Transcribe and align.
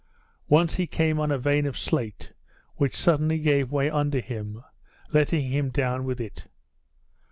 Once 0.47 0.77
he 0.77 0.87
came 0.87 1.19
on 1.19 1.29
a 1.29 1.37
vein 1.37 1.67
of 1.67 1.77
slate, 1.77 2.33
which 2.77 2.95
suddenly 2.95 3.37
gave 3.37 3.71
way 3.71 3.87
under 3.87 4.19
him, 4.19 4.63
letting 5.13 5.51
him 5.51 5.69
down 5.69 6.05
with 6.05 6.19
it. 6.19 6.47